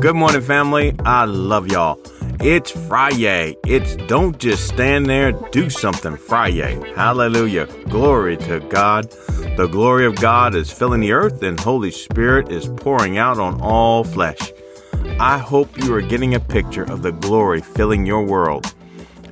[0.00, 0.94] Good morning, family.
[1.04, 2.00] I love y'all.
[2.38, 3.56] It's Friday.
[3.66, 6.80] It's don't just stand there, do something Friday.
[6.94, 7.66] Hallelujah.
[7.88, 9.10] Glory to God.
[9.56, 13.60] The glory of God is filling the earth, and Holy Spirit is pouring out on
[13.60, 14.52] all flesh.
[15.18, 18.72] I hope you are getting a picture of the glory filling your world.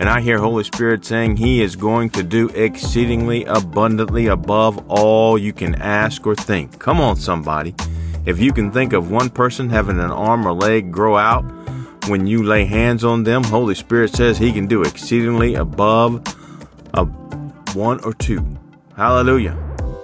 [0.00, 5.38] And I hear Holy Spirit saying He is going to do exceedingly abundantly above all
[5.38, 6.80] you can ask or think.
[6.80, 7.72] Come on, somebody.
[8.26, 11.44] If you can think of one person having an arm or leg grow out
[12.08, 16.22] when you lay hands on them, Holy Spirit says He can do exceedingly above
[16.94, 17.04] a
[17.74, 18.44] one or two.
[18.96, 19.56] Hallelujah.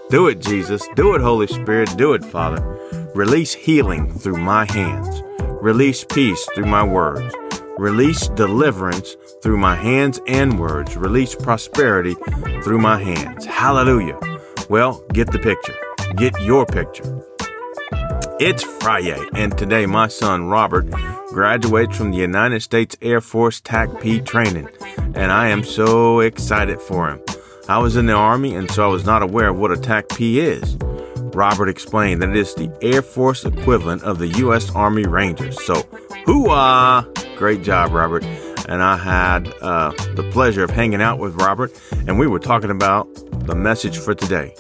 [0.08, 0.86] Do it, Jesus.
[0.94, 1.96] Do it, Holy Spirit.
[1.96, 2.60] Do it, Father.
[3.14, 5.22] Release healing through my hands.
[5.60, 7.34] Release peace through my words.
[7.76, 10.96] Release deliverance through my hands and words.
[10.96, 12.14] Release prosperity
[12.62, 13.46] through my hands.
[13.46, 14.18] Hallelujah.
[14.68, 15.74] Well, get the picture.
[16.14, 17.24] Get your picture.
[18.44, 20.90] It's Friday, and today my son Robert
[21.28, 24.68] graduates from the United States Air Force TACP training,
[25.14, 27.20] and I am so excited for him.
[27.68, 30.38] I was in the Army, and so I was not aware of what a TACP
[30.38, 30.76] is.
[31.36, 34.74] Robert explained that it is the Air Force equivalent of the U.S.
[34.74, 35.62] Army Rangers.
[35.62, 35.82] So,
[36.26, 37.06] hoo-ah!
[37.36, 38.24] Great job, Robert.
[38.68, 41.70] And I had uh, the pleasure of hanging out with Robert,
[42.08, 43.06] and we were talking about
[43.46, 44.52] the message for today.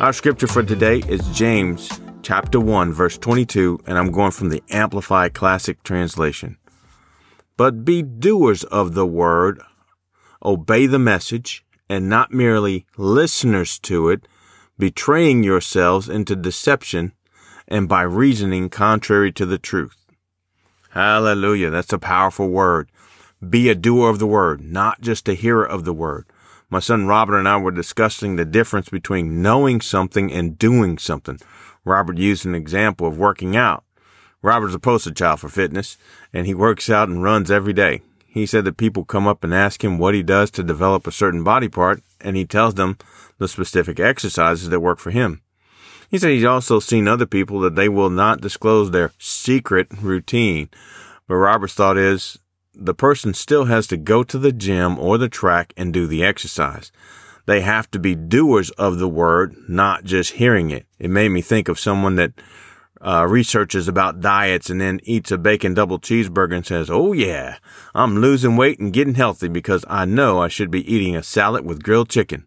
[0.00, 1.90] Our scripture for today is James
[2.28, 6.58] chapter 1, verse 22, and I'm going from the Amplified Classic Translation.
[7.56, 9.62] But be doers of the word,
[10.44, 14.28] obey the message, and not merely listeners to it,
[14.78, 17.14] betraying yourselves into deception
[17.66, 20.04] and by reasoning contrary to the truth.
[20.90, 21.70] Hallelujah.
[21.70, 22.90] That's a powerful word.
[23.48, 26.26] Be a doer of the word, not just a hearer of the word.
[26.68, 31.38] My son Robert and I were discussing the difference between knowing something and doing something.
[31.88, 33.84] Robert used an example of working out.
[34.42, 35.96] Robert's a poster child for fitness,
[36.32, 38.02] and he works out and runs every day.
[38.26, 41.12] He said that people come up and ask him what he does to develop a
[41.12, 42.98] certain body part, and he tells them
[43.38, 45.40] the specific exercises that work for him.
[46.10, 50.68] He said he's also seen other people that they will not disclose their secret routine.
[51.26, 52.38] But Robert's thought is
[52.74, 56.24] the person still has to go to the gym or the track and do the
[56.24, 56.92] exercise.
[57.48, 60.84] They have to be doers of the word, not just hearing it.
[60.98, 62.32] It made me think of someone that
[63.00, 67.56] uh, researches about diets and then eats a bacon double cheeseburger and says, Oh yeah,
[67.94, 71.64] I'm losing weight and getting healthy because I know I should be eating a salad
[71.64, 72.44] with grilled chicken.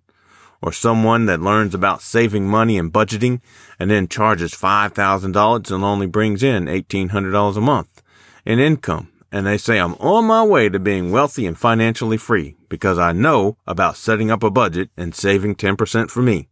[0.62, 3.42] Or someone that learns about saving money and budgeting
[3.80, 8.04] and then charges $5,000 and only brings in $1,800 a month
[8.46, 12.56] in income and they say I'm on my way to being wealthy and financially free
[12.70, 16.50] because I know about setting up a budget and saving 10% for me.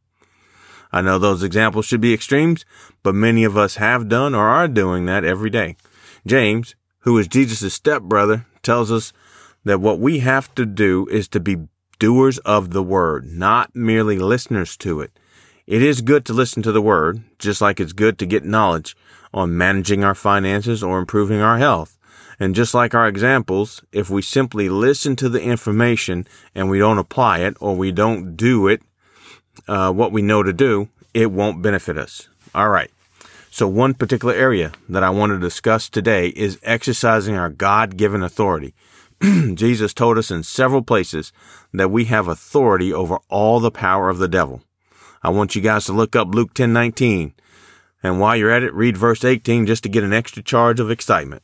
[0.92, 2.66] I know those examples should be extremes,
[3.04, 5.76] but many of us have done or are doing that every day.
[6.26, 9.14] James, who is Jesus' stepbrother, tells us
[9.66, 11.68] that what we have to do is to be
[12.00, 15.12] doers of the word, not merely listeners to it.
[15.68, 18.98] It is good to listen to the word, just like it's good to get knowledge
[19.32, 21.99] on managing our finances or improving our health.
[22.40, 26.98] And just like our examples, if we simply listen to the information and we don't
[26.98, 28.82] apply it or we don't do it,
[29.68, 32.30] uh, what we know to do, it won't benefit us.
[32.56, 32.90] All right.
[33.52, 38.24] So one particular area that I want to discuss today is exercising our God given
[38.24, 38.74] authority.
[39.54, 41.34] Jesus told us in several places
[41.74, 44.62] that we have authority over all the power of the devil.
[45.22, 47.34] I want you guys to look up Luke 10:19.
[48.02, 50.90] And while you're at it, read verse 18 just to get an extra charge of
[50.90, 51.44] excitement.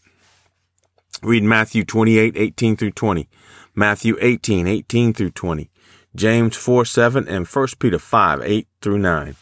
[1.24, 3.28] Read Matthew 28, 18 through 20,
[3.74, 5.70] Matthew 18, 18 through 20,
[6.16, 9.36] James 4, 7, and 1 Peter 5, 8 through 9.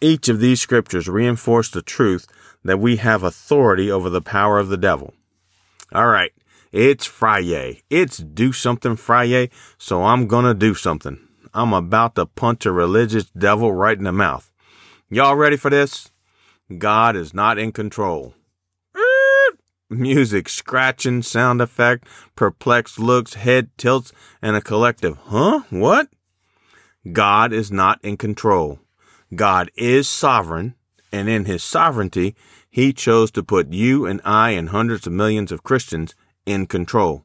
[0.00, 2.26] Each of these scriptures reinforce the truth
[2.64, 5.14] that we have authority over the power of the devil.
[5.92, 6.32] All right.
[6.72, 7.82] It's Friday.
[7.90, 9.50] It's do something Friday.
[9.78, 11.20] So I'm to do something.
[11.52, 14.50] I'm about to punch a religious devil right in the mouth.
[15.10, 16.10] Y'all ready for this?
[16.78, 18.34] God is not in control
[19.92, 25.62] music, scratching, sound effect, perplexed looks, head tilts, and a collective, huh?
[25.70, 26.08] What?
[27.12, 28.78] God is not in control.
[29.34, 30.74] God is sovereign,
[31.10, 32.34] and in his sovereignty,
[32.70, 36.14] he chose to put you and I and hundreds of millions of Christians
[36.46, 37.24] in control.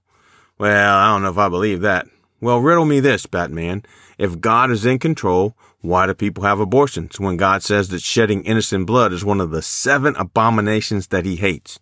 [0.58, 2.08] Well, I don't know if I believe that.
[2.42, 3.84] Well, riddle me this, Batman.
[4.18, 8.44] If God is in control, why do people have abortions when God says that shedding
[8.44, 11.80] innocent blood is one of the seven abominations that he hates?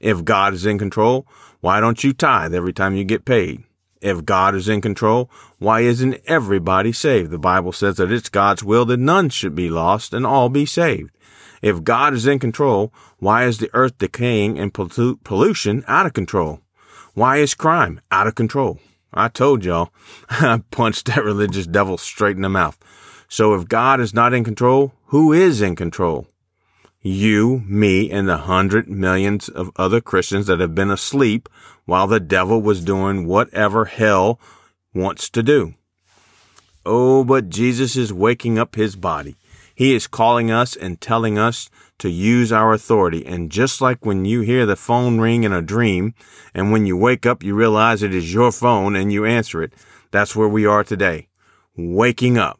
[0.00, 1.26] If God is in control,
[1.60, 3.64] why don't you tithe every time you get paid?
[4.00, 7.30] If God is in control, why isn't everybody saved?
[7.30, 10.66] The Bible says that it's God's will that none should be lost and all be
[10.66, 11.10] saved.
[11.62, 16.60] If God is in control, why is the earth decaying and pollution out of control?
[17.14, 18.78] Why is crime out of control?
[19.12, 19.90] I told y'all,
[20.28, 22.78] I punched that religious devil straight in the mouth.
[23.28, 26.28] So if God is not in control, who is in control?
[27.08, 31.48] You, me, and the hundred millions of other Christians that have been asleep
[31.84, 34.40] while the devil was doing whatever hell
[34.92, 35.74] wants to do.
[36.84, 39.36] Oh, but Jesus is waking up his body.
[39.72, 43.24] He is calling us and telling us to use our authority.
[43.24, 46.12] And just like when you hear the phone ring in a dream,
[46.54, 49.72] and when you wake up, you realize it is your phone and you answer it,
[50.10, 51.28] that's where we are today.
[51.76, 52.58] Waking up.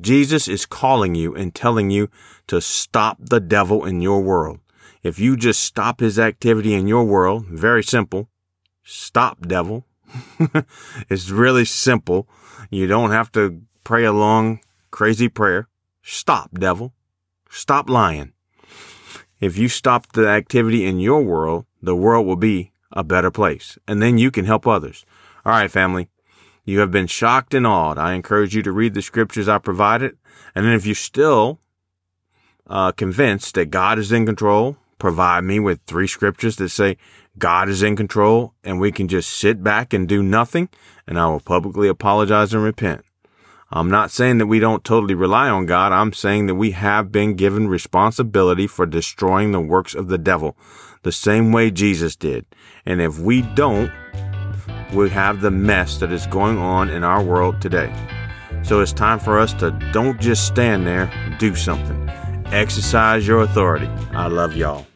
[0.00, 2.08] Jesus is calling you and telling you
[2.48, 4.60] to stop the devil in your world.
[5.02, 8.28] If you just stop his activity in your world, very simple.
[8.84, 9.86] Stop, devil.
[11.08, 12.28] it's really simple.
[12.70, 14.60] You don't have to pray a long,
[14.90, 15.68] crazy prayer.
[16.02, 16.92] Stop, devil.
[17.48, 18.32] Stop lying.
[19.40, 23.78] If you stop the activity in your world, the world will be a better place.
[23.86, 25.04] And then you can help others.
[25.44, 26.08] All right, family.
[26.66, 27.96] You have been shocked and awed.
[27.96, 30.18] I encourage you to read the scriptures I provided.
[30.52, 31.60] And if you're still
[32.66, 36.96] uh, convinced that God is in control, provide me with three scriptures that say
[37.38, 40.68] God is in control and we can just sit back and do nothing.
[41.06, 43.04] And I will publicly apologize and repent.
[43.70, 45.92] I'm not saying that we don't totally rely on God.
[45.92, 50.56] I'm saying that we have been given responsibility for destroying the works of the devil
[51.02, 52.44] the same way Jesus did.
[52.84, 53.92] And if we don't,
[54.92, 57.92] we have the mess that is going on in our world today.
[58.62, 62.08] So it's time for us to don't just stand there, do something.
[62.46, 63.88] Exercise your authority.
[64.12, 64.86] I love y'all.